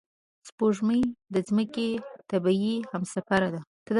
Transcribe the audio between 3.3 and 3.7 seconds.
ده